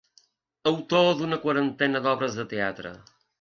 [0.71, 2.95] Autor d'una quarantena d'obres de teatre.